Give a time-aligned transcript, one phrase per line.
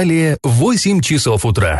[0.00, 1.78] Далее 8 часов утра.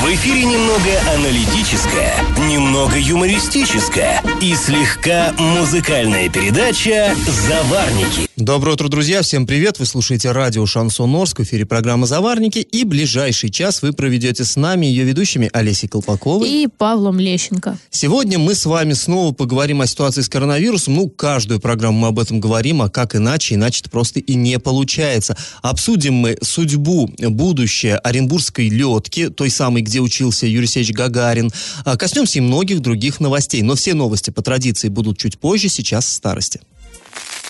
[0.00, 2.14] В эфире немного аналитическая,
[2.48, 8.30] немного юмористическая и слегка музыкальная передача «Заварники».
[8.36, 9.22] Доброе утро, друзья!
[9.22, 9.78] Всем привет!
[9.78, 12.58] Вы слушаете радио «Шансон Орск» в эфире программы «Заварники».
[12.58, 17.78] И ближайший час вы проведете с нами, ее ведущими Олесей Колпаковой и Павлом Лещенко.
[17.90, 20.96] Сегодня мы с вами снова поговорим о ситуации с коронавирусом.
[20.96, 23.54] Ну, каждую программу мы об этом говорим, а как иначе?
[23.54, 25.36] Иначе это просто и не получается.
[25.62, 31.52] Обсудим мы судьбу, будущее Оренбургской летки, той самой, где учился Юрий Алексеевич Гагарин.
[31.84, 33.62] А, коснемся и многих других новостей.
[33.62, 36.60] Но все новости по традиции будут чуть позже, сейчас в старости.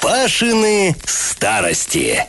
[0.05, 2.27] Пашины старости.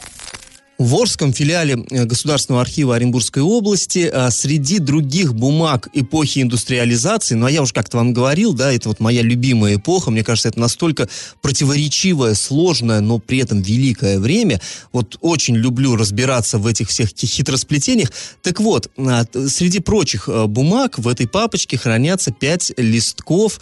[0.77, 7.45] В Орском филиале э, Государственного архива Оренбургской области а, среди других бумаг эпохи индустриализации, ну
[7.45, 10.59] а я уже как-то вам говорил, да, это вот моя любимая эпоха, мне кажется, это
[10.59, 11.07] настолько
[11.41, 14.59] противоречивое, сложное, но при этом великое время.
[14.91, 18.11] Вот очень люблю разбираться в этих всех хитросплетениях.
[18.41, 23.61] Так вот, а, среди прочих а, бумаг в этой папочке хранятся пять листков,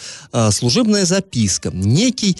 [0.51, 1.69] служебная записка.
[1.73, 2.37] Некий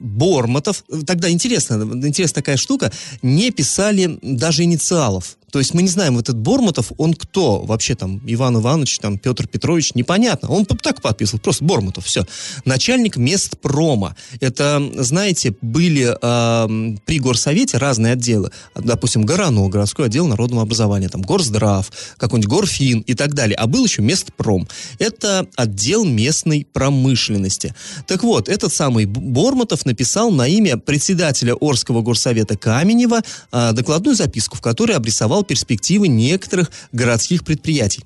[0.00, 1.74] Бормотов, тогда интересно,
[2.06, 5.36] интересная такая штука, не писали знали даже инициалов.
[5.54, 7.60] То есть мы не знаем, вот этот Бормотов, он кто?
[7.60, 10.48] Вообще там Иван Иванович, там Петр Петрович, непонятно.
[10.48, 12.26] Он так подписывал, просто Бормотов, все.
[12.64, 14.16] Начальник мест прома.
[14.40, 18.50] Это, знаете, были э, при горсовете разные отделы.
[18.74, 23.54] Допустим, ГРАНО, городской отдел народного образования, там Горздрав, какой-нибудь Горфин и так далее.
[23.54, 24.66] А был еще Местпром.
[24.98, 27.76] Это отдел местной промышленности.
[28.08, 33.20] Так вот, этот самый Бормотов написал на имя председателя Орского горсовета Каменева
[33.52, 38.04] э, докладную записку, в которой обрисовал перспективы некоторых городских предприятий.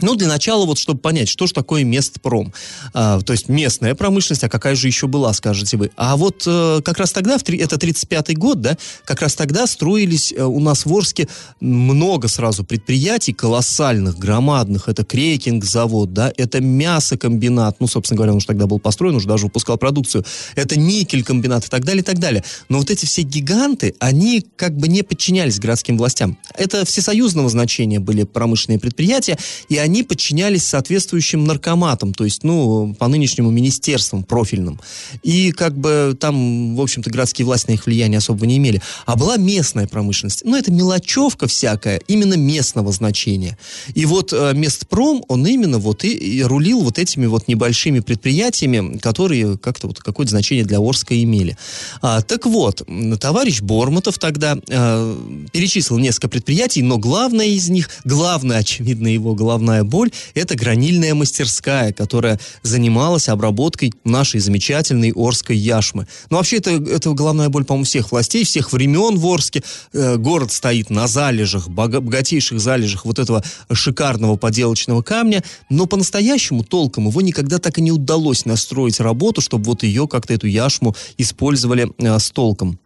[0.00, 2.52] Ну, для начала, вот чтобы понять, что же такое местпром.
[2.94, 5.92] А, то есть местная промышленность, а какая же еще была, скажете вы.
[5.96, 9.68] А вот э, как раз тогда, в три, это 35-й год, да, как раз тогда
[9.68, 11.28] строились э, у нас в Орске
[11.60, 14.88] много сразу предприятий колоссальных, громадных.
[14.88, 19.44] Это крекинг-завод, да, это мясокомбинат, ну, собственно говоря, он уже тогда был построен, уже даже
[19.44, 20.24] выпускал продукцию.
[20.56, 22.42] Это никель-комбинат и так далее, и так далее.
[22.68, 26.36] Но вот эти все гиганты, они как бы не подчинялись городским властям.
[26.56, 29.38] Это всесоюзного значения были промышленные предприятия,
[29.68, 34.80] и они подчинялись соответствующим наркоматам, то есть, ну, по нынешнему министерствам профильным.
[35.22, 38.80] И как бы там, в общем-то, городские власти на их влияние особо не имели.
[39.04, 40.42] А была местная промышленность.
[40.44, 43.58] Ну, это мелочевка всякая, именно местного значения.
[43.94, 48.98] И вот э, Местпром, он именно вот и, и рулил вот этими вот небольшими предприятиями,
[48.98, 51.58] которые как-то вот какое-то значение для Орска имели.
[52.00, 52.82] А, так вот,
[53.20, 55.16] товарищ Бормотов тогда э,
[55.52, 61.14] перечислил несколько предприятий, но главное из них, главное, очевидно, его главная головная боль, это гранильная
[61.14, 66.06] мастерская, которая занималась обработкой нашей замечательной Орской яшмы.
[66.30, 69.62] Ну, вообще, это, это головная боль, по-моему, всех властей, всех времен в Орске.
[69.92, 73.42] Э, город стоит на залежах, богатейших залежах вот этого
[73.72, 79.64] шикарного поделочного камня, но по-настоящему толком его никогда так и не удалось настроить работу, чтобы
[79.64, 82.78] вот ее, как-то эту яшму использовали э, с толком.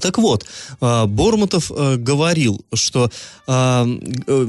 [0.00, 0.46] Так вот,
[0.80, 3.10] а, Бормутов э, говорил, что,
[3.46, 3.50] э,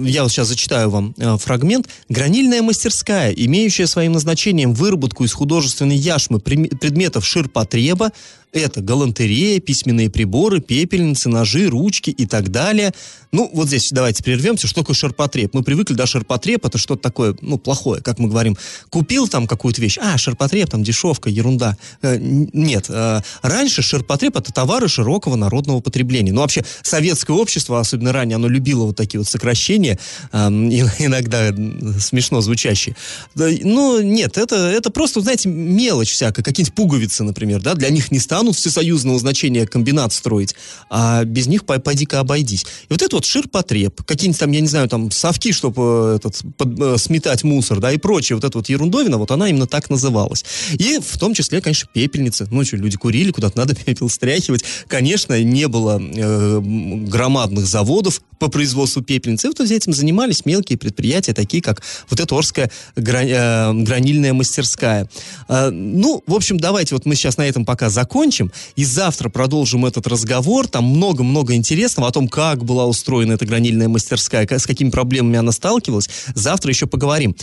[0.04, 5.96] я вот сейчас зачитаю вам э, фрагмент, «Гранильная мастерская, имеющая своим назначением выработку из художественной
[5.96, 8.12] яшмы предметов ширпотреба,
[8.54, 12.94] это галантерея, письменные приборы, пепельницы, ножи, ручки и так далее.
[13.32, 14.68] Ну, вот здесь давайте прервемся.
[14.68, 15.54] Что такое ширпотреб?
[15.54, 18.58] Мы привыкли, да, ширпотреб это что-то такое, ну, плохое, как мы говорим.
[18.90, 21.78] Купил там какую-то вещь, а, ширпотреб, там дешевка, ерунда.
[22.02, 26.32] Э, нет, э, раньше ширпотреб это товары широкого народного потребления.
[26.32, 30.00] Ну, вообще, советское общество, особенно ранее, оно любило вот такие вот сокращения,
[30.32, 31.54] э, иногда
[32.00, 32.96] смешно звучащие.
[33.36, 38.20] Ну, нет, это, это просто, знаете, мелочь всякая, какие-нибудь пуговицы, например, да, для них не
[38.20, 40.54] станут станут всесоюзного значения комбинат строить,
[40.92, 42.68] а без них пойди-ка обойдись.
[42.88, 46.40] И вот это вот ширпотреб, какие-нибудь там, я не знаю, там совки, чтобы э, этот,
[46.56, 49.90] под, э, сметать мусор, да, и прочее, вот эта вот ерундовина, вот она именно так
[49.90, 50.46] называлась.
[50.74, 52.48] И в том числе, конечно, пепельницы.
[52.52, 54.64] Ну, что, люди курили, куда-то надо пепел стряхивать.
[54.88, 59.46] Конечно, не было э, громадных заводов по производству пепельниц.
[59.46, 65.10] И вот этим занимались мелкие предприятия, такие как вот эта Орская грани, э, гранильная мастерская.
[65.50, 69.30] Э, ну, в общем, давайте вот мы сейчас на этом пока закончим закончим, и завтра
[69.30, 70.68] продолжим этот разговор.
[70.68, 75.52] Там много-много интересного о том, как была устроена эта гранильная мастерская, с какими проблемами она
[75.52, 76.10] сталкивалась.
[76.36, 77.36] Завтра еще поговорим.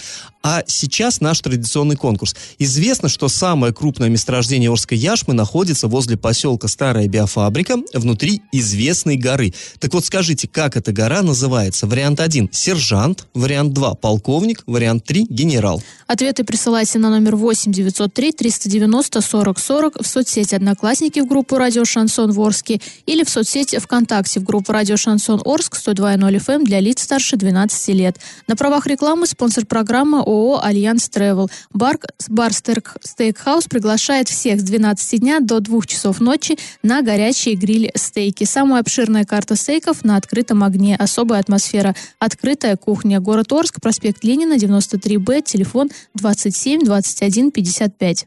[0.42, 2.36] А сейчас наш традиционный конкурс.
[2.58, 9.54] Известно, что самое крупное месторождение Орской яшмы находится возле поселка Старая биофабрика, внутри известной горы.
[9.78, 11.86] Так вот скажите, как эта гора называется?
[11.86, 15.82] Вариант 1– сержант, вариант 2– полковник, вариант 3– генерал.
[16.06, 21.56] Ответы присылайте на номер 8 903 390 40 40 в соцсети «Одна Одноклассники в группу
[21.56, 26.64] «Радио Шансон в Орске» или в соцсети ВКонтакте в группу «Радио Шансон Орск» 102.0 FM
[26.64, 28.18] для лиц старше 12 лет.
[28.48, 31.48] На правах рекламы спонсор программы ООО «Альянс Travel».
[31.72, 38.42] Бар, бар Стейкхаус приглашает всех с 12 дня до 2 часов ночи на горячие гриль-стейки.
[38.42, 40.96] Самая обширная карта стейков на открытом огне.
[40.96, 41.94] Особая атмосфера.
[42.18, 43.20] Открытая кухня.
[43.20, 48.26] Город Орск, проспект Ленина, 93Б, телефон 27 21 55.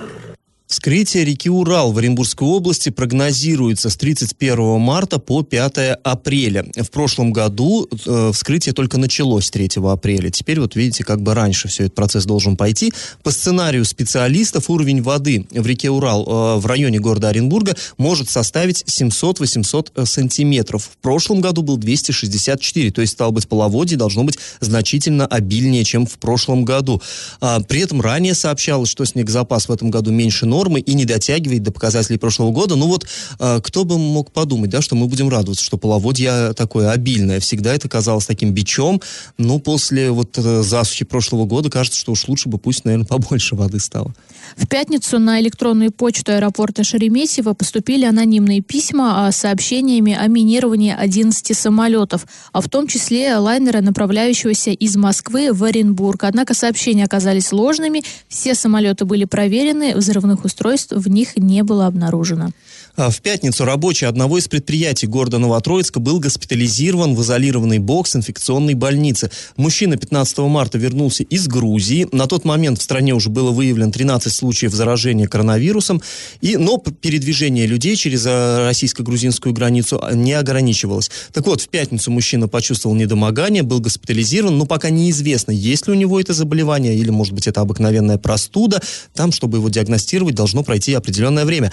[0.71, 6.65] Вскрытие реки Урал в Оренбургской области прогнозируется с 31 марта по 5 апреля.
[6.77, 10.29] В прошлом году э, вскрытие только началось 3 апреля.
[10.29, 12.93] Теперь вот видите, как бы раньше все этот процесс должен пойти.
[13.21, 18.83] По сценарию специалистов уровень воды в реке Урал э, в районе города Оренбурга может составить
[18.83, 20.89] 700-800 сантиметров.
[20.93, 26.05] В прошлом году был 264, то есть, стало быть, половодье должно быть значительно обильнее, чем
[26.05, 27.01] в прошлом году.
[27.41, 31.05] А, при этом ранее сообщалось, что снегозапас в этом году меньше нормы, нормы и не
[31.05, 32.75] дотягивает до показателей прошлого года.
[32.75, 33.07] Ну вот,
[33.39, 37.39] э, кто бы мог подумать, да, что мы будем радоваться, что половодье такое обильное.
[37.39, 39.01] Всегда это казалось таким бичом.
[39.39, 43.55] Но после вот э, засухи прошлого года кажется, что уж лучше бы пусть, наверное, побольше
[43.55, 44.13] воды стало.
[44.55, 51.57] В пятницу на электронную почту аэропорта Шереметьево поступили анонимные письма с сообщениями о минировании 11
[51.57, 56.23] самолетов, а в том числе лайнера, направляющегося из Москвы в Оренбург.
[56.23, 62.51] Однако сообщения оказались ложными, все самолеты были проверены, взрывных устройств в них не было обнаружено.
[62.95, 68.73] А, в пятницу рабочий одного из предприятий города Новотроицка был госпитализирован в изолированный бокс инфекционной
[68.73, 69.31] больницы.
[69.55, 72.07] Мужчина 15 марта вернулся из Грузии.
[72.11, 76.01] На тот момент в стране уже было выявлено 13 случаев заражения коронавирусом,
[76.41, 81.09] и, но передвижение людей через а, российско-грузинскую границу а, не ограничивалось.
[81.31, 85.95] Так вот, в пятницу мужчина почувствовал недомогание, был госпитализирован, но пока неизвестно, есть ли у
[85.95, 88.81] него это заболевание, или, может быть, это обыкновенная простуда.
[89.13, 91.71] Там, чтобы его диагностировать, должно пройти определенное время.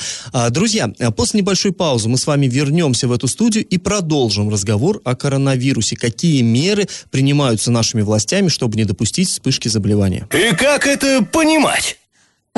[0.50, 5.14] Друзья, После небольшой паузы мы с вами вернемся в эту студию и продолжим разговор о
[5.14, 5.96] коронавирусе.
[5.96, 10.28] Какие меры принимаются нашими властями, чтобы не допустить вспышки заболевания?
[10.32, 11.98] И как это понимать?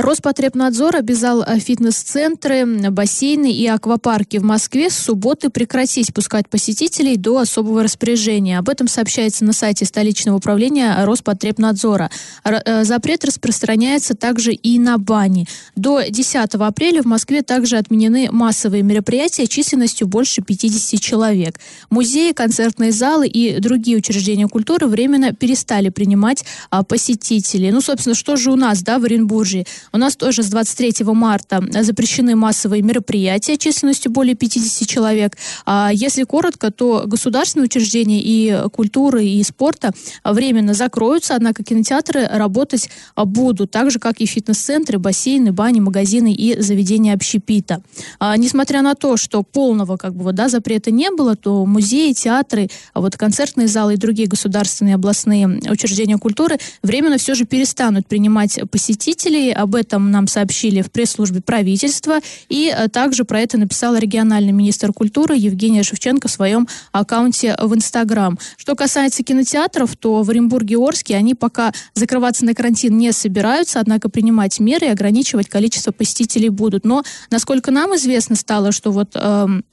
[0.01, 7.39] Роспотребнадзор обязал э, фитнес-центры, бассейны и аквапарки в Москве с субботы прекратить пускать посетителей до
[7.39, 8.59] особого распоряжения.
[8.59, 12.11] Об этом сообщается на сайте столичного управления Роспотребнадзора.
[12.45, 15.47] Э, запрет распространяется также и на бани.
[15.77, 21.61] До 10 апреля в Москве также отменены массовые мероприятия численностью больше 50 человек.
[21.91, 27.71] Музеи, концертные залы и другие учреждения культуры временно перестали принимать а, посетителей.
[27.71, 29.67] Ну, собственно, что же у нас, да, в Оренбурге?
[29.93, 35.37] У нас тоже с 23 марта запрещены массовые мероприятия численностью более 50 человек.
[35.67, 39.93] А если коротко, то государственные учреждения и культуры, и спорта
[40.25, 46.61] временно закроются, однако кинотеатры работать будут, так же, как и фитнес-центры, бассейны, бани, магазины и
[46.61, 47.83] заведения общепита.
[48.19, 52.69] А, несмотря на то, что полного как бы, да, запрета не было, то музеи, театры,
[52.95, 59.53] вот концертные залы и другие государственные областные учреждения культуры временно все же перестанут принимать посетителей.
[59.53, 62.21] Об этом нам сообщили в пресс-службе правительства.
[62.49, 67.75] И э, также про это написал региональный министр культуры Евгения Шевченко в своем аккаунте в
[67.75, 68.39] Инстаграм.
[68.57, 73.81] Что касается кинотеатров, то в Оренбурге и Орске они пока закрываться на карантин не собираются,
[73.81, 76.85] однако принимать меры и ограничивать количество посетителей будут.
[76.85, 79.65] Но, насколько нам известно стало, что вот эм,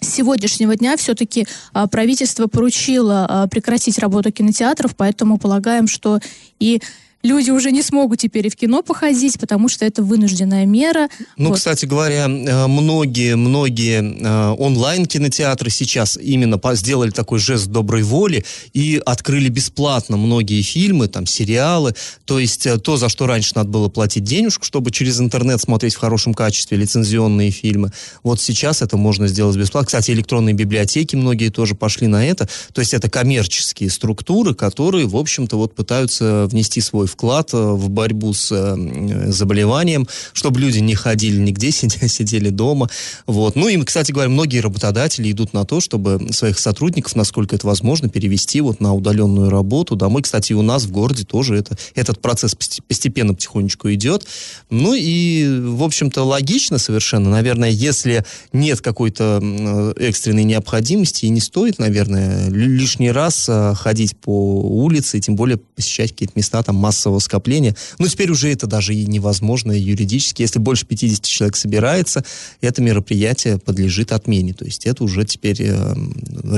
[0.00, 6.20] с сегодняшнего дня все-таки а, правительство поручило а, прекратить работу кинотеатров, поэтому полагаем, что
[6.58, 6.80] и
[7.26, 11.08] люди уже не смогут теперь и в кино походить, потому что это вынужденная мера.
[11.36, 11.58] Ну, вот.
[11.58, 19.00] кстати говоря, э, многие, многие э, онлайн-кинотеатры сейчас именно сделали такой жест доброй воли и
[19.04, 21.94] открыли бесплатно многие фильмы, там, сериалы.
[22.24, 25.94] То есть э, то, за что раньше надо было платить денежку, чтобы через интернет смотреть
[25.94, 27.92] в хорошем качестве лицензионные фильмы.
[28.22, 29.86] Вот сейчас это можно сделать бесплатно.
[29.86, 32.48] Кстати, электронные библиотеки многие тоже пошли на это.
[32.72, 37.88] То есть это коммерческие структуры, которые, в общем-то, вот пытаются внести свой вклад э, в
[37.88, 42.90] борьбу с э, заболеванием, чтобы люди не ходили нигде, сидели дома.
[43.26, 43.56] Вот.
[43.56, 48.10] Ну и, кстати говоря, многие работодатели идут на то, чтобы своих сотрудников, насколько это возможно,
[48.10, 50.22] перевести вот на удаленную работу домой.
[50.22, 54.26] Кстати, у нас в городе тоже это, этот процесс постепенно, потихонечку идет.
[54.68, 57.30] Ну и, в общем-то, логично совершенно.
[57.30, 64.60] Наверное, если нет какой-то экстренной необходимости, и не стоит, наверное, лишний раз э, ходить по
[64.60, 67.76] улице, и тем более посещать какие-то места там массового массового скопления.
[67.98, 70.42] Но теперь уже это даже и невозможно юридически.
[70.42, 72.24] Если больше 50 человек собирается,
[72.60, 74.54] это мероприятие подлежит отмене.
[74.54, 75.94] То есть это уже теперь э,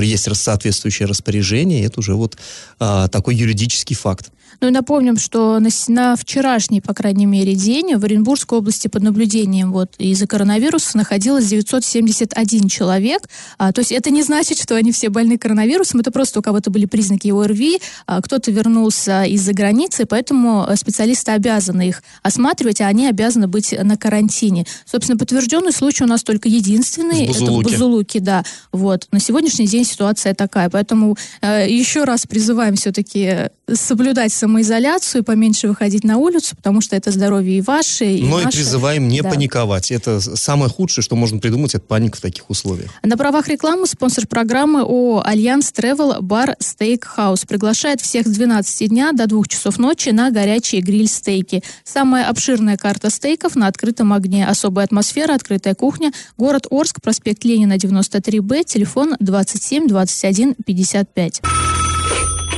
[0.01, 2.37] есть соответствующее распоряжение, это уже вот
[2.79, 4.31] э, такой юридический факт.
[4.61, 9.03] Ну и напомним, что на, на вчерашний, по крайней мере, день в Оренбургской области под
[9.03, 13.29] наблюдением вот из-за коронавируса находилось 971 человек.
[13.57, 16.71] А, то есть это не значит, что они все больны коронавирусом, это просто у кого-то
[16.71, 22.87] были признаки ОРВИ, а, кто-то вернулся из-за границы, поэтому э, специалисты обязаны их осматривать, а
[22.87, 24.65] они обязаны быть на карантине.
[24.85, 27.27] Собственно, подтвержденный случай у нас только единственный.
[27.27, 28.43] В Это в Бузулуке, да.
[28.71, 29.07] Вот.
[29.11, 30.69] На сегодняшний день ситуация такая.
[30.69, 37.11] Поэтому э, еще раз призываем все-таки соблюдать самоизоляцию, поменьше выходить на улицу, потому что это
[37.11, 38.49] здоровье и ваше, и Но наше.
[38.49, 39.29] и призываем не да.
[39.29, 39.91] паниковать.
[39.91, 42.89] Это самое худшее, что можно придумать, это паника в таких условиях.
[43.03, 46.21] На правах рекламы спонсор программы ООО «Альянс Travel».
[46.21, 46.55] Бар
[47.01, 51.63] Стейкхаус приглашает всех с 12 дня до 2 часов ночи на горячие гриль-стейки.
[51.85, 54.45] Самая обширная карта стейков на открытом огне.
[54.45, 56.11] Особая атмосфера, открытая кухня.
[56.37, 61.41] Город Орск, проспект Ленина, 93Б, телефон 27 21 55.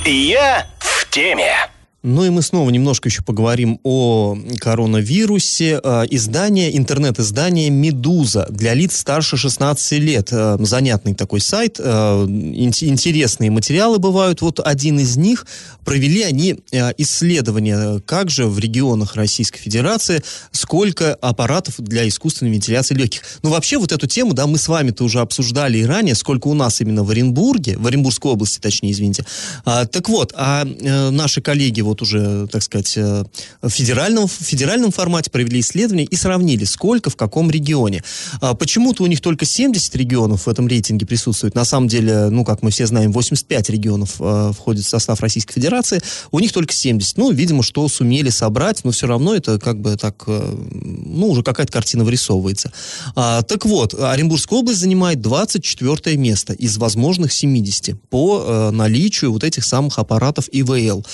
[0.06, 1.71] Я в теме.
[2.04, 5.80] Ну и мы снова немножко еще поговорим о коронавирусе.
[5.84, 10.30] Э, издание, интернет-издание «Медуза» для лиц старше 16 лет.
[10.32, 14.42] Э, занятный такой сайт, э, интересные материалы бывают.
[14.42, 15.46] Вот один из них
[15.86, 16.60] провели они
[16.98, 23.22] исследование, как же в регионах Российской Федерации, сколько аппаратов для искусственной вентиляции легких.
[23.44, 26.54] Ну вообще вот эту тему, да, мы с вами-то уже обсуждали и ранее, сколько у
[26.54, 29.26] нас именно в Оренбурге, в Оренбургской области, точнее, извините.
[29.66, 30.66] А, так вот, а
[31.12, 33.24] наши коллеги вот уже, так сказать, э,
[33.62, 38.04] в федеральном, в федеральном формате провели исследование и сравнили, сколько в каком регионе.
[38.40, 41.56] А, почему-то у них только 70 регионов в этом рейтинге присутствует.
[41.56, 45.54] На самом деле, ну, как мы все знаем, 85 регионов э, входит в состав Российской
[45.54, 46.02] Федерации.
[46.32, 47.18] У них только 70.
[47.18, 51.44] Ну, видимо, что сумели собрать, но все равно это как бы так, э, ну, уже
[51.44, 52.72] какая-то картина вырисовывается.
[53.16, 59.64] А, так вот, Оренбургская область занимает 24 место из возможных 70 по наличию вот этих
[59.66, 61.06] самых аппаратов ИВЛ.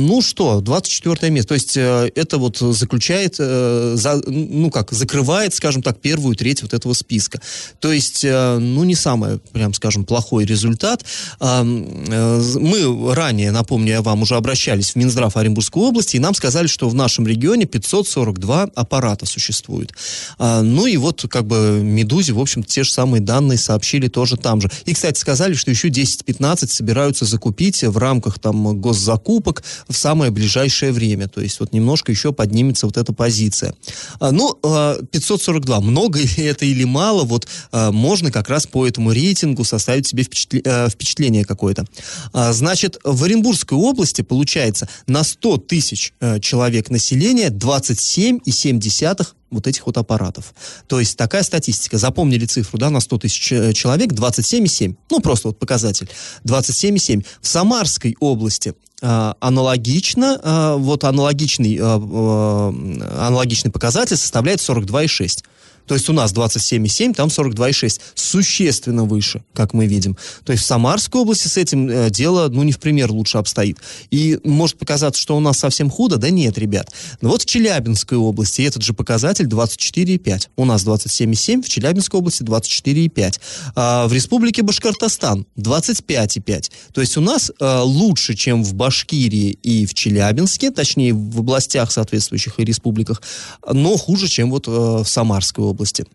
[0.00, 1.48] А, ну что, 24 место.
[1.48, 6.62] То есть э, это вот заключает, э, за, ну как, закрывает, скажем так, первую треть
[6.62, 7.40] вот этого списка.
[7.80, 11.04] То есть, э, ну не самый, прям скажем, плохой результат.
[11.40, 16.88] Мы ранее, напомню я вам, уже обращались в Минздрав Оренбургской области, и нам сказали, что
[16.88, 19.92] в нашем регионе 542 аппарата существует.
[20.38, 24.36] Э, ну и вот как бы Медузе, в общем те же самые данные сообщили тоже
[24.36, 24.70] там же.
[24.84, 30.92] И, кстати, сказали, что еще 10-15 собираются закупить в рамках там госзакупок в самое ближайшее
[30.92, 31.28] время.
[31.28, 33.74] То есть вот немножко еще поднимется вот эта позиция.
[34.20, 35.76] А, ну, 542.
[35.76, 37.24] А, много это или мало?
[37.24, 41.86] Вот а, можно как раз по этому рейтингу составить себе впечатление какое-то.
[42.32, 49.96] Значит, в Оренбургской области получается на 100 тысяч э, человек населения 27,7 вот этих вот
[49.98, 50.54] аппаратов.
[50.86, 51.98] То есть такая статистика.
[51.98, 54.96] Запомнили цифру, да, на 100 тысяч э, человек 27,7.
[55.10, 56.08] Ну, просто вот показатель.
[56.44, 57.24] 27,7.
[57.40, 65.44] В Самарской области э, аналогично, э, вот аналогичный, э, аналогичный показатель составляет 42,6.
[65.86, 68.00] То есть у нас 27,7, там 42,6.
[68.14, 70.16] Существенно выше, как мы видим.
[70.44, 73.78] То есть в Самарской области с этим э, дело, ну, не в пример лучше обстоит.
[74.10, 76.16] И может показаться, что у нас совсем худо.
[76.16, 76.92] Да нет, ребят.
[77.20, 80.48] Но вот в Челябинской области этот же показатель 24,5.
[80.56, 83.40] У нас 27,7, в Челябинской области 24,5.
[83.74, 86.70] А в Республике Башкортостан 25,5.
[86.92, 91.90] То есть у нас э, лучше, чем в Башкирии и в Челябинске, точнее в областях
[91.90, 93.22] соответствующих и республиках,
[93.70, 96.06] но хуже, чем вот э, в Самарской области.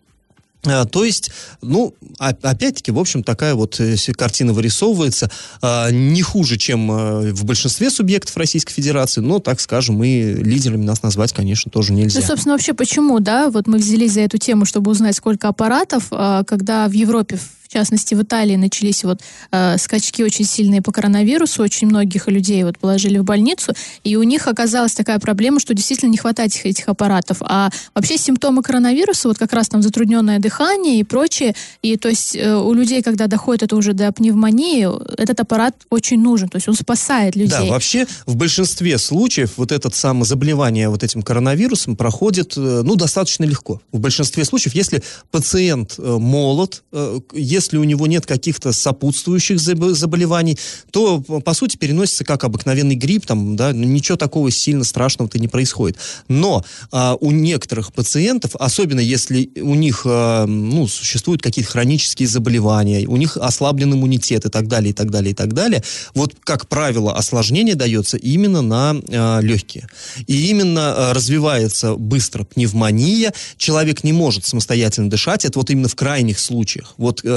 [0.66, 1.30] А, то есть,
[1.62, 5.30] ну, опять-таки, в общем, такая вот э, картина вырисовывается
[5.62, 10.84] а, не хуже, чем э, в большинстве субъектов Российской Федерации, но, так скажем, и лидерами
[10.84, 12.20] нас назвать, конечно, тоже нельзя.
[12.20, 16.06] Ну, собственно, вообще почему, да, вот мы взялись за эту тему, чтобы узнать, сколько аппаратов,
[16.10, 19.20] а, когда в Европе в частности, в Италии начались вот
[19.50, 23.72] э, скачки очень сильные по коронавирусу, очень многих людей вот положили в больницу,
[24.04, 27.38] и у них оказалась такая проблема, что действительно не хватает этих, этих аппаратов.
[27.40, 32.36] А вообще симптомы коронавируса, вот как раз там затрудненное дыхание и прочее, и то есть
[32.36, 34.88] э, у людей, когда доходит это уже до пневмонии,
[35.20, 37.50] этот аппарат очень нужен, то есть он спасает людей.
[37.50, 42.96] Да, вообще в большинстве случаев вот этот самое заболевание вот этим коронавирусом проходит, э, ну,
[42.96, 43.80] достаточно легко.
[43.92, 47.20] В большинстве случаев, если пациент э, молод, э,
[47.56, 50.58] если у него нет каких-то сопутствующих заболеваний,
[50.90, 55.96] то, по сути, переносится как обыкновенный грипп, там, да, ничего такого сильно страшного-то не происходит.
[56.28, 63.06] Но а, у некоторых пациентов, особенно если у них а, ну, существуют какие-то хронические заболевания,
[63.06, 65.82] у них ослаблен иммунитет и так далее, и так далее, и так далее,
[66.14, 69.88] вот, как правило, осложнение дается именно на а, легкие.
[70.26, 75.96] И именно а, развивается быстро пневмония, человек не может самостоятельно дышать, это вот именно в
[75.96, 77.28] крайних случаях, вот э,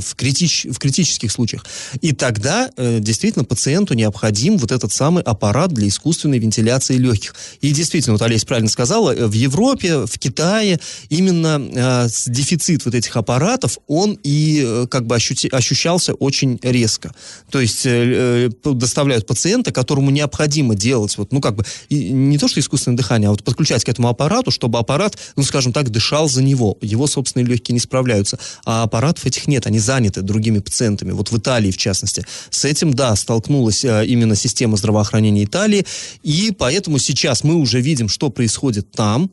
[0.00, 1.64] в, критич, в критических случаях.
[2.00, 7.34] И тогда э, действительно пациенту необходим вот этот самый аппарат для искусственной вентиляции легких.
[7.60, 12.94] И действительно, вот Олесь правильно сказала, э, в Европе, в Китае именно э, дефицит вот
[12.94, 17.14] этих аппаратов, он и э, как бы ощути, ощущался очень резко.
[17.50, 22.38] То есть э, э, доставляют пациента, которому необходимо делать вот, ну как бы, и, не
[22.38, 25.90] то что искусственное дыхание, а вот подключать к этому аппарату, чтобы аппарат, ну скажем так,
[25.90, 26.78] дышал за него.
[26.80, 28.38] Его собственные легкие не справляются.
[28.64, 31.12] А аппаратов этих нет, они заняты другими пациентами.
[31.12, 32.24] Вот в Италии, в частности.
[32.50, 35.86] С этим, да, столкнулась э, именно система здравоохранения Италии.
[36.22, 39.30] И поэтому сейчас мы уже видим, что происходит там,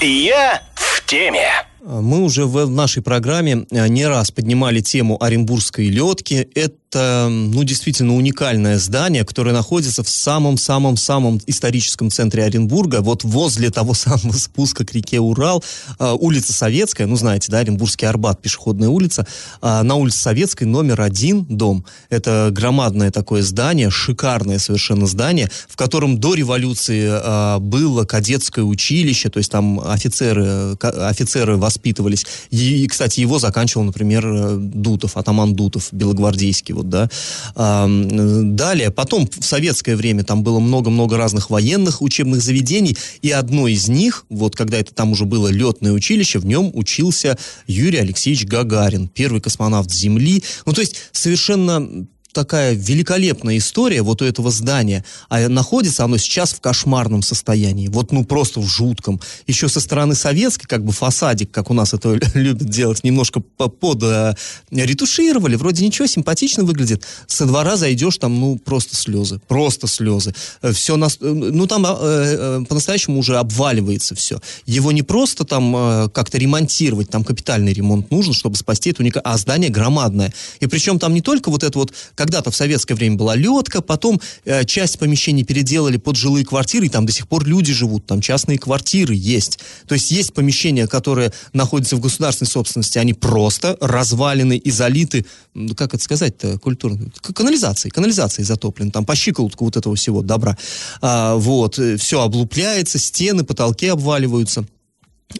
[0.00, 1.71] Я в теме.
[1.84, 6.48] Мы уже в нашей программе э, не раз поднимали тему Оренбургской летки.
[6.54, 13.70] Это это, ну, действительно уникальное здание, которое находится в самом-самом-самом историческом центре Оренбурга, вот возле
[13.70, 15.64] того самого спуска к реке Урал,
[15.98, 19.26] э, улица Советская, ну, знаете, да, Оренбургский Арбат, пешеходная улица,
[19.62, 21.86] э, на улице Советской номер один дом.
[22.10, 29.30] Это громадное такое здание, шикарное совершенно здание, в котором до революции э, было кадетское училище,
[29.30, 32.26] то есть там офицеры, офицеры воспитывались.
[32.50, 37.08] И, кстати, его заканчивал, например, Дутов, атаман Дутов, белогвардейский, вот, да.
[37.54, 43.68] А, далее, потом в советское время там было много-много разных военных учебных заведений, и одно
[43.68, 48.44] из них, вот когда это там уже было летное училище, в нем учился Юрий Алексеевич
[48.46, 50.42] Гагарин, первый космонавт Земли.
[50.66, 56.52] Ну, то есть совершенно такая великолепная история вот у этого здания, а находится оно сейчас
[56.52, 59.20] в кошмарном состоянии, вот ну просто в жутком.
[59.46, 64.02] Еще со стороны советской, как бы фасадик, как у нас это любят делать, немножко под
[64.02, 64.34] э,
[64.70, 67.04] ретушировали, вроде ничего, симпатично выглядит.
[67.26, 70.34] Со двора зайдешь, там ну просто слезы, просто слезы.
[70.62, 74.40] Э, все, на, э, ну там по-настоящему уже обваливается все.
[74.66, 79.38] Его не просто там как-то ремонтировать, там капитальный ремонт нужен, чтобы спасти это уникальное, а
[79.38, 80.32] здание громадное.
[80.60, 81.92] И причем там не только вот это вот
[82.22, 86.88] когда-то в советское время была летка, потом э, часть помещений переделали под жилые квартиры, и
[86.88, 89.58] там до сих пор люди живут, там частные квартиры есть.
[89.88, 95.74] То есть есть помещения, которые находятся в государственной собственности, они просто развалены и залиты, ну,
[95.74, 100.56] как это сказать-то, культурно, канализацией, канализацией затоплены, там по щиколотку вот этого всего добра.
[101.00, 104.64] А, вот, э, все облупляется, стены, потолки обваливаются.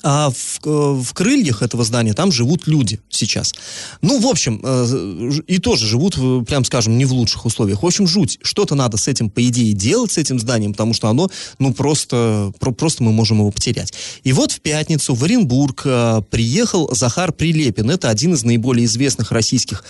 [0.02, 3.52] А в, э, в крыльях этого здания там живут люди сейчас.
[4.00, 7.82] Ну, в общем, э, и тоже живут, э, прям скажем, не в лучших условиях.
[7.82, 8.38] В общем, жуть.
[8.42, 12.52] Что-то надо с этим, по идее, делать, с этим зданием, потому что оно, ну, просто,
[12.58, 13.92] про, просто мы можем его потерять.
[14.24, 15.82] И вот в пятницу в Оренбург
[16.30, 17.90] приехал Захар Прилепин.
[17.90, 19.84] Это один из наиболее известных российских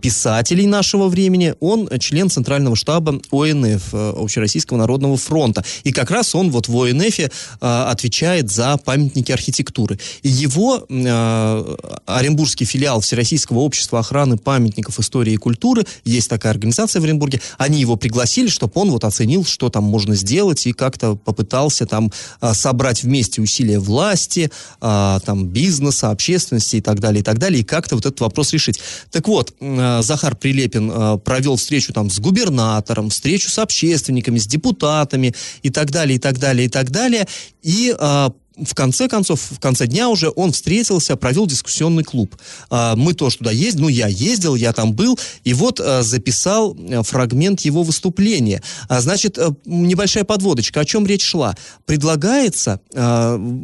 [0.00, 1.54] писателей нашего времени.
[1.60, 5.64] Он член Центрального штаба ОНФ, Общероссийского народного фронта.
[5.84, 9.98] И как раз он вот в ОНФ отвечает за памятники архитектуры архитектуры.
[10.22, 17.00] И его э, оренбургский филиал Всероссийского общества охраны памятников истории и культуры, есть такая организация
[17.00, 21.14] в Оренбурге, они его пригласили, чтобы он вот оценил, что там можно сделать, и как-то
[21.16, 27.24] попытался там э, собрать вместе усилия власти, э, там бизнеса, общественности и так далее, и
[27.24, 28.80] так далее, и как-то вот этот вопрос решить.
[29.10, 34.46] Так вот, э, Захар Прилепин э, провел встречу там с губернатором, встречу с общественниками, с
[34.46, 37.26] депутатами и так далее, и так далее, и так далее,
[37.62, 42.36] и э, в конце концов, в конце дня уже он встретился, провел дискуссионный клуб.
[42.70, 46.76] А, мы тоже туда ездили, ну, я ездил, я там был, и вот а, записал
[46.76, 48.62] э, фрагмент его выступления.
[48.88, 50.80] А, значит, э, небольшая подводочка.
[50.80, 51.54] О чем речь шла?
[51.84, 52.80] Предлагается,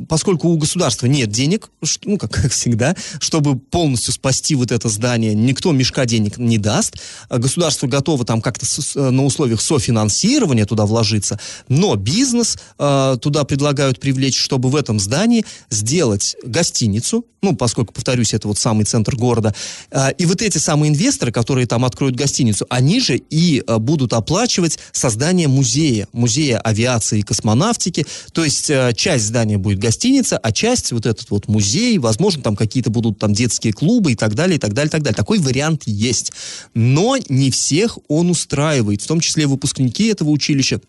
[0.08, 1.70] поскольку у государства нет денег,
[2.04, 6.96] ну, как, всегда, чтобы полностью спасти вот это здание, никто мешка денег не даст,
[7.30, 14.68] государство готово там как-то на условиях софинансирования туда вложиться, но бизнес туда предлагают привлечь, чтобы
[14.68, 19.52] в этом здании сделать гостиницу, ну, поскольку, повторюсь, это вот самый центр города,
[19.90, 24.12] а, и вот эти самые инвесторы, которые там откроют гостиницу, они же и а, будут
[24.12, 30.52] оплачивать создание музея, музея авиации и космонавтики, то есть а, часть здания будет гостиница, а
[30.52, 34.56] часть вот этот вот музей, возможно, там какие-то будут там детские клубы и так далее,
[34.56, 35.16] и так далее, и так далее.
[35.16, 36.32] Такой вариант есть.
[36.74, 40.80] Но не всех он устраивает, в том числе выпускники этого училища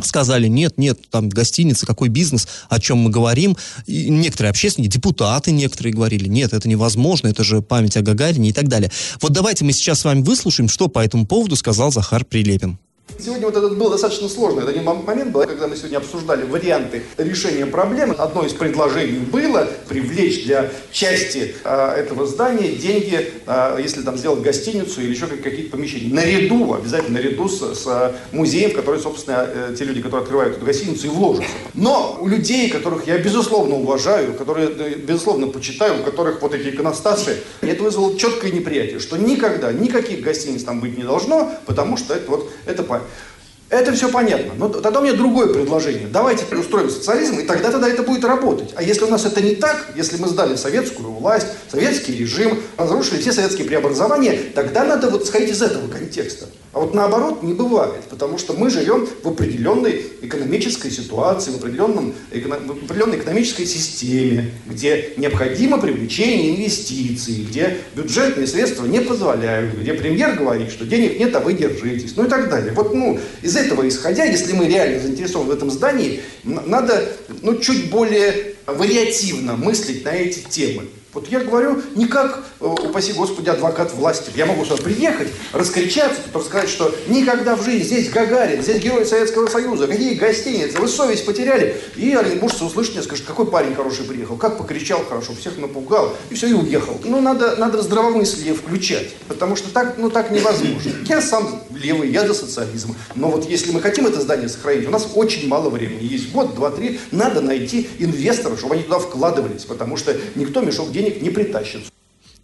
[0.00, 3.56] сказали, нет, нет, там гостиница, какой бизнес, о чем мы говорим.
[3.86, 8.52] И некоторые общественники, депутаты некоторые говорили, нет, это невозможно, это же память о Гагарине и
[8.52, 8.90] так далее.
[9.20, 12.78] Вот давайте мы сейчас с вами выслушаем, что по этому поводу сказал Захар Прилепин.
[13.18, 17.64] Сегодня вот этот был достаточно сложный один момент был, когда мы сегодня обсуждали варианты решения
[17.64, 18.14] проблемы.
[18.14, 24.40] Одно из предложений было привлечь для части э, этого здания деньги, э, если там сделать
[24.40, 26.12] гостиницу или еще какие-то помещения.
[26.12, 30.66] Наряду, обязательно наряду с, с музеем, в который, собственно, э, те люди, которые открывают эту
[30.66, 31.48] гостиницу, и вложатся.
[31.72, 36.68] Но у людей, которых я безусловно уважаю, которые, э, безусловно, почитаю, у которых вот эти
[36.68, 42.12] иконостасы, это вызвало четкое неприятие, что никогда никаких гостиниц там быть не должно, потому что
[42.12, 43.33] это вот это play.
[43.76, 44.52] Это все понятно.
[44.56, 46.08] Но тогда у меня другое предложение.
[46.08, 48.72] Давайте устроим социализм, и тогда тогда это будет работать.
[48.74, 53.20] А если у нас это не так, если мы сдали советскую власть, советский режим, разрушили
[53.20, 56.46] все советские преобразования, тогда надо вот исходить из этого контекста.
[56.74, 62.12] А вот наоборот не бывает, потому что мы живем в определенной экономической ситуации, в, определенном,
[62.32, 70.34] в определенной экономической системе, где необходимо привлечение инвестиций, где бюджетные средства не позволяют, где премьер
[70.34, 72.72] говорит, что денег нет, а вы держитесь, ну и так далее.
[72.72, 77.08] Вот ну, из этого исходя, если мы реально заинтересованы в этом здании, надо
[77.42, 80.84] ну, чуть более вариативно мыслить на эти темы.
[81.14, 84.32] Вот я говорю не как, э, упаси Господи, адвокат власти.
[84.34, 89.46] Я могу сюда приехать, раскричаться, рассказать, что никогда в жизни здесь Гагарин, здесь герой Советского
[89.46, 91.80] Союза, какие гостиницы, вы совесть потеряли.
[91.96, 96.34] И оренбуржцы услышат мне, скажут, какой парень хороший приехал, как покричал хорошо, всех напугал, и
[96.34, 97.00] все, и уехал.
[97.04, 100.90] Ну, надо, надо здравомыслие включать, потому что так, ну, так невозможно.
[101.06, 102.96] Я сам левый, я за социализм.
[103.14, 106.04] Но вот если мы хотим это здание сохранить, у нас очень мало времени.
[106.04, 110.90] Есть год, два, три, надо найти инвесторов, чтобы они туда вкладывались, потому что никто мешок
[110.90, 111.90] денег денег не притащится.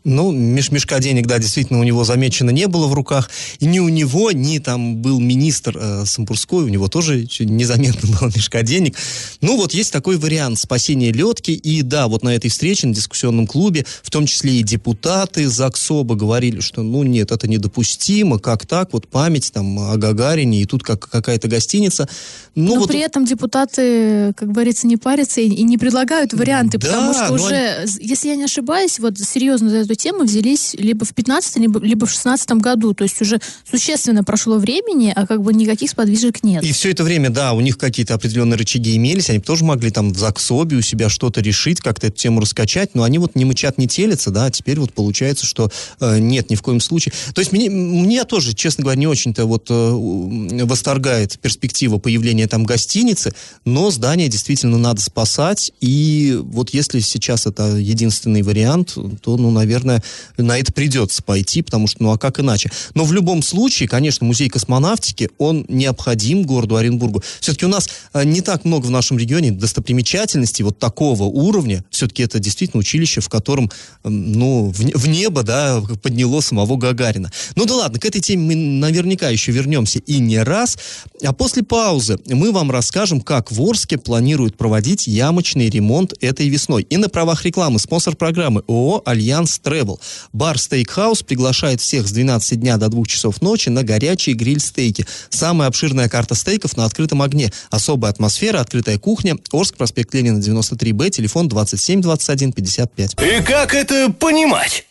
[0.04, 3.30] Ну, меш мешка денег, да, действительно, у него замечено не было в руках.
[3.58, 8.28] И ни у него, ни там был министр э, Самбурской, у него тоже незаметно было
[8.34, 8.96] мешка денег.
[9.42, 11.50] Ну, вот есть такой вариант спасения летки.
[11.50, 16.14] И да, вот на этой встрече, на дискуссионном клубе, в том числе и депутаты ЗАГСОБа
[16.14, 20.82] говорили, что, ну, нет, это недопустимо, как так, вот память там о Гагарине, и тут
[20.82, 22.08] как какая-то гостиница.
[22.54, 22.88] Ну, Но вот...
[22.88, 27.32] при этом депутаты, как говорится, не парятся и, и не предлагают варианты, да, потому что
[27.34, 27.92] уже, они...
[28.00, 32.10] если я не ошибаюсь, вот серьезно эту тему взялись либо в 15 либо, либо в
[32.10, 32.94] 16 году.
[32.94, 36.62] То есть уже существенно прошло времени, а как бы никаких сподвижек нет.
[36.62, 40.12] И все это время, да, у них какие-то определенные рычаги имелись, они тоже могли там
[40.12, 43.78] в ЗАГСОБе у себя что-то решить, как-то эту тему раскачать, но они вот не мычат,
[43.78, 47.12] не телятся, да, а теперь вот получается, что э, нет, ни в коем случае.
[47.34, 52.64] То есть мне, мне тоже, честно говоря, не очень-то вот э, восторгает перспектива появления там
[52.64, 59.50] гостиницы, но здание действительно надо спасать, и вот если сейчас это единственный вариант, то, ну,
[59.50, 62.70] наверное, на это придется пойти, потому что, ну, а как иначе?
[62.94, 67.22] Но в любом случае, конечно, музей космонавтики, он необходим городу Оренбургу.
[67.40, 71.84] Все-таки у нас э, не так много в нашем регионе достопримечательностей вот такого уровня.
[71.90, 73.70] Все-таки это действительно училище, в котором,
[74.04, 77.30] ну, в, в небо, да, подняло самого Гагарина.
[77.56, 80.78] Ну да ладно, к этой теме мы наверняка еще вернемся и не раз.
[81.22, 86.82] А после паузы мы вам расскажем, как в Орске планируют проводить ямочный ремонт этой весной.
[86.82, 90.00] И на правах рекламы спонсор программы ООО «Альянс Тревел».
[90.32, 95.06] Бар «Стейкхаус» приглашает всех с 12 дня до 2 часов ночи на горячие гриль-стейки.
[95.28, 97.52] Самая обширная карта стейков на открытом огне.
[97.70, 99.36] Особая атмосфера, открытая кухня.
[99.52, 103.16] Орск, проспект Ленина, 93Б, телефон 27 21 55.
[103.22, 104.86] И как это понимать?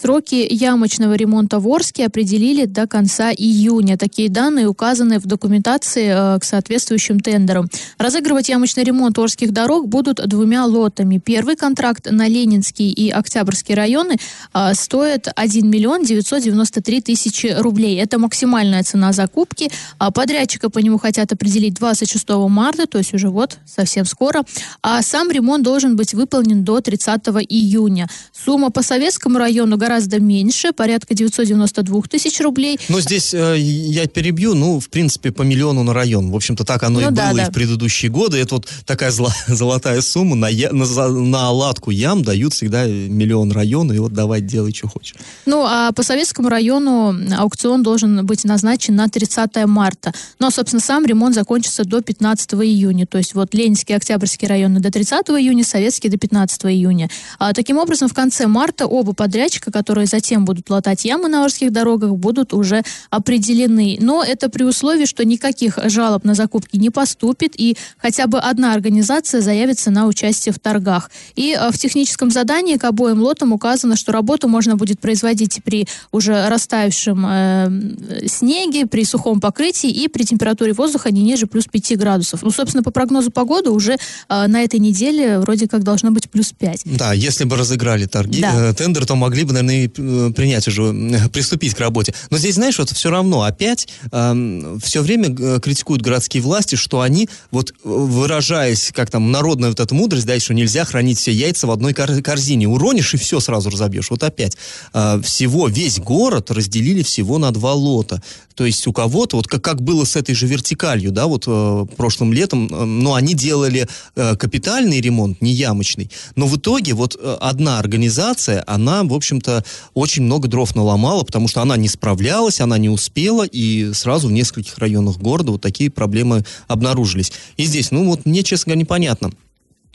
[0.00, 3.96] Сроки ямочного ремонта в Орске определили до конца июня.
[3.96, 7.70] Такие данные указаны в документации э, к соответствующим тендерам.
[7.96, 11.16] Разыгрывать ямочный ремонт Орских дорог будут двумя лотами.
[11.18, 14.16] Первый контракт на Ленинский и Октябрьский районы
[14.52, 17.96] э, стоит 1 миллион 993 тысячи рублей.
[17.96, 19.70] Это максимальная цена закупки.
[19.98, 24.44] А подрядчика по нему хотят определить 26 марта, то есть уже вот совсем скоро.
[24.82, 28.08] А сам ремонт должен быть выполнен до 30 июня.
[28.32, 32.78] Сумма по Советскому району гораздо меньше, порядка 992 тысяч рублей.
[32.88, 36.32] Но здесь э, я перебью, ну, в принципе, по миллиону на район.
[36.32, 37.44] В общем-то, так оно ну, и да, было да.
[37.44, 38.38] и в предыдущие годы.
[38.38, 40.34] Это вот такая зла, золотая сумма.
[40.34, 45.14] На, на, на оладку ям дают всегда миллион района, и вот давай делай, что хочешь.
[45.46, 50.12] Ну, а по Советскому району аукцион должен быть назначен на 30 марта.
[50.40, 53.06] Но, собственно, сам ремонт закончится до 15 июня.
[53.06, 57.08] То есть вот Ленинский, Октябрьский районы до 30 июня, Советский до 15 июня.
[57.38, 61.70] А, таким образом, в конце марта оба подрядчика, которые затем будут латать ямы на Орских
[61.70, 63.98] дорогах, будут уже определены.
[64.00, 68.72] Но это при условии, что никаких жалоб на закупки не поступит, и хотя бы одна
[68.72, 71.10] организация заявится на участие в торгах.
[71.34, 75.86] И э, в техническом задании к обоим лотам указано, что работу можно будет производить при
[76.10, 81.98] уже растаявшем э, снеге, при сухом покрытии и при температуре воздуха не ниже плюс 5
[81.98, 82.42] градусов.
[82.42, 86.52] Ну, собственно, по прогнозу погоды уже э, на этой неделе вроде как должно быть плюс
[86.58, 86.82] 5.
[86.96, 88.70] Да, если бы разыграли торги, да.
[88.70, 92.14] э, тендер, то могли бы, наверное, наверное, э, принять уже, э, приступить к работе.
[92.30, 97.28] Но здесь, знаешь, вот все равно опять э, все время критикуют городские власти, что они,
[97.50, 101.70] вот выражаясь, как там, народная вот эта мудрость, да, что нельзя хранить все яйца в
[101.70, 102.68] одной кор- корзине.
[102.68, 104.10] Уронишь и все сразу разобьешь.
[104.10, 104.56] Вот опять.
[104.92, 108.22] Э, всего, весь город разделили всего на два лота.
[108.56, 111.86] То есть у кого-то, вот как, как было с этой же вертикалью, да, вот э,
[111.96, 116.10] прошлым летом, э, но они делали э, капитальный ремонт, не ямочный.
[116.36, 119.55] Но в итоге вот э, одна организация, она, в общем-то,
[119.94, 124.32] очень много дров наломала, потому что она не справлялась, она не успела, и сразу в
[124.32, 127.32] нескольких районах города вот такие проблемы обнаружились.
[127.56, 129.30] И здесь, ну вот мне, честно говоря, непонятно.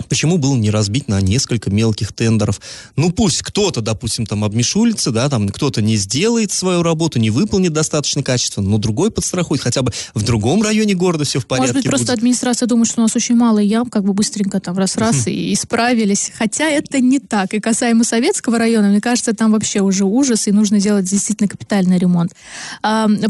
[0.07, 2.61] Почему было не разбить на несколько мелких тендеров?
[2.95, 7.73] Ну, пусть кто-то, допустим, там обмешулится, да, там кто-то не сделает свою работу, не выполнит
[7.73, 11.75] достаточно качественно, но другой подстрахует, хотя бы в другом районе города все в порядке Может
[11.75, 11.91] быть, будет.
[11.91, 15.53] просто администрация думает, что у нас очень мало ям, как бы быстренько там раз-раз и
[15.53, 16.31] исправились.
[16.37, 17.53] Хотя это не так.
[17.53, 21.97] И касаемо Советского района, мне кажется, там вообще уже ужас, и нужно делать действительно капитальный
[21.97, 22.33] ремонт.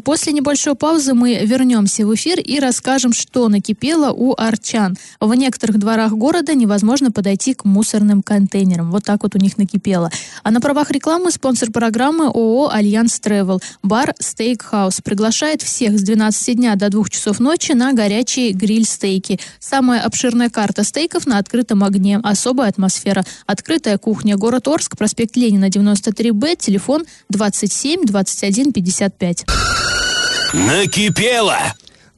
[0.03, 4.97] После небольшой паузы мы вернемся в эфир и расскажем, что накипело у орчан.
[5.19, 8.91] В некоторых дворах города невозможно подойти к мусорным контейнерам.
[8.91, 10.09] Вот так вот у них накипело.
[10.43, 13.61] А на правах рекламы спонсор программы ООО «Альянс Тревел».
[13.83, 19.39] Бар «Стейкхаус» приглашает всех с 12 дня до 2 часов ночи на горячие гриль-стейки.
[19.59, 22.19] Самая обширная карта стейков на открытом огне.
[22.23, 23.25] Особая атмосфера.
[23.45, 24.37] Открытая кухня.
[24.37, 29.45] Город Орск, проспект Ленина, 93Б, телефон 27 21 55.
[30.53, 31.57] Накипело!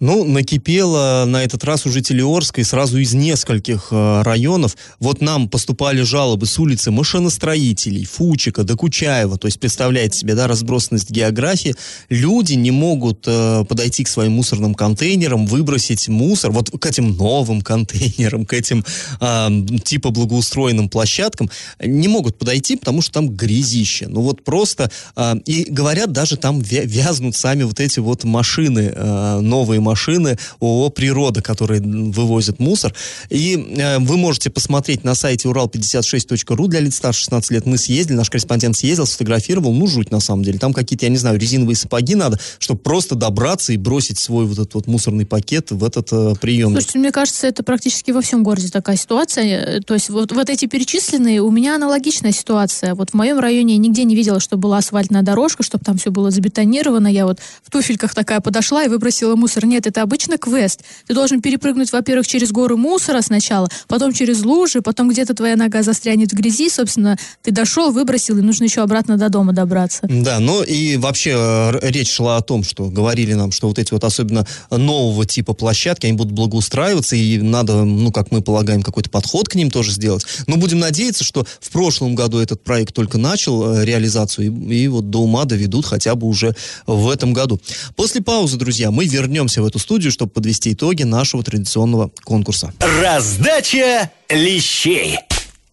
[0.04, 2.24] Ну, накипело на этот раз у жителей
[2.58, 4.76] и сразу из нескольких э, районов.
[5.00, 9.38] Вот нам поступали жалобы с улицы машиностроителей, Фучика, Докучаева.
[9.38, 11.74] То есть, представляете себе, да, разбросанность географии.
[12.10, 16.52] Люди не могут э, подойти к своим мусорным контейнерам, выбросить мусор.
[16.52, 18.84] Вот к этим новым контейнерам, к этим
[19.22, 21.50] э, типа благоустроенным площадкам
[21.82, 24.08] не могут подойти, потому что там грязище.
[24.10, 24.92] Ну вот просто...
[25.16, 30.40] Э, и говорят, даже там вязнут сами вот эти вот машины, э, новые машины машины
[30.60, 32.96] ООО «Природа», которые вывозят мусор.
[33.30, 37.66] И э, вы можете посмотреть на сайте урал56.ру для лиц старше 16 лет.
[37.68, 39.72] Мы съездили, наш корреспондент съездил, сфотографировал.
[39.72, 40.58] Ну, жуть на самом деле.
[40.58, 44.58] Там какие-то, я не знаю, резиновые сапоги надо, чтобы просто добраться и бросить свой вот
[44.58, 46.78] этот вот мусорный пакет в этот э, приемник.
[46.78, 49.82] Слушайте, мне кажется, это практически во всем городе такая ситуация.
[49.82, 52.96] То есть вот, вот эти перечисленные, у меня аналогичная ситуация.
[52.96, 56.10] Вот в моем районе я нигде не видела, что была асфальтная дорожка, чтобы там все
[56.10, 57.08] было забетонировано.
[57.08, 59.66] Я вот в туфельках такая подошла и выбросила мусор.
[59.68, 60.82] Нет, это обычно квест.
[61.08, 65.84] Ты должен перепрыгнуть, во-первых, через горы мусора сначала, потом через лужи, потом где-то твоя нога
[65.84, 70.02] застрянет в грязи, собственно, ты дошел, выбросил, и нужно еще обратно до дома добраться.
[70.04, 73.94] Да, ну и вообще э, речь шла о том, что говорили нам, что вот эти
[73.94, 79.10] вот особенно нового типа площадки, они будут благоустраиваться, и надо, ну, как мы полагаем, какой-то
[79.10, 80.26] подход к ним тоже сделать.
[80.48, 84.88] Но будем надеяться, что в прошлом году этот проект только начал э, реализацию, и, и
[84.88, 86.56] вот до ума доведут хотя бы уже
[86.88, 87.60] в этом году.
[87.96, 92.74] После паузы, друзья, мы вернемся в эту студию, чтобы подвести итоги нашего традиционного конкурса.
[93.02, 95.20] Раздача лещей.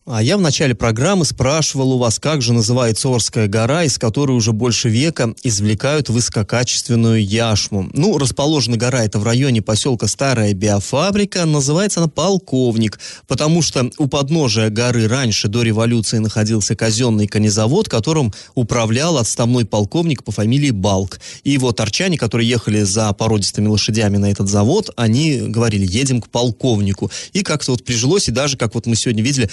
[0.06, 4.32] А я в начале программы спрашивал у вас, как же называется Орская гора, из которой
[4.32, 7.90] уже больше века извлекают высококачественную яшму.
[7.92, 14.06] Ну, расположена гора это в районе поселка Старая Биофабрика, называется она Полковник, потому что у
[14.06, 21.20] подножия горы раньше, до революции, находился казенный конезавод, которым управлял отставной полковник по фамилии Балк.
[21.44, 26.30] И вот арчане, которые ехали за породистыми лошадями на этот завод, они говорили, едем к
[26.30, 27.10] полковнику.
[27.34, 29.50] И как-то вот прижилось, и даже, как вот мы сегодня видели,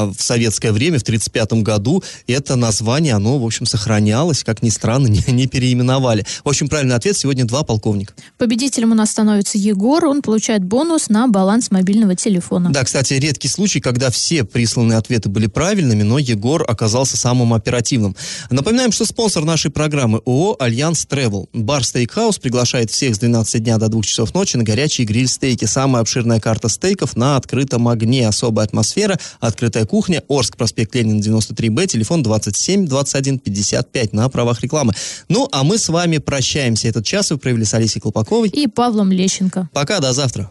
[0.00, 4.70] а, в советское время, в 1935 году, это название, оно, в общем, сохранялось, как ни
[4.70, 6.24] странно, не, не переименовали.
[6.44, 8.14] В общем, правильный ответ сегодня два полковника.
[8.38, 12.70] Победителем у нас становится Егор, он получает бонус на баланс мобильного телефона.
[12.70, 18.16] Да, кстати, редкий случай, когда все присланные ответы были правильными, но Егор оказался самым оперативным.
[18.50, 21.48] Напоминаем, что спонсор нашей программы ООО «Альянс Travel.
[21.52, 25.64] Бар Стейкхаус приглашает всех с 12 дня до 2 часов ночи на горячие гриль-стейки.
[25.64, 28.28] Самая обширная карта стейков на открытом огне.
[28.28, 34.94] Особая атмосфера, открытая кухня, Орск, проспект Ленина, 93Б, телефон 27 21 55 на правах рекламы.
[35.28, 36.88] Ну, а мы с вами прощаемся.
[36.88, 38.48] Этот час вы провели с Алисой Колпаковой.
[38.48, 39.68] И Павлом Лещенко.
[39.72, 40.50] Пока, до завтра.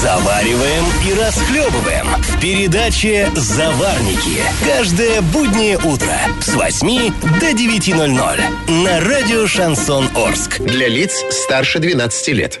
[0.00, 4.40] Завариваем и расхлебываем в передаче «Заварники».
[4.64, 10.60] Каждое буднее утро с 8 до 9.00 на радио «Шансон Орск».
[10.60, 12.60] Для лиц старше 12 лет.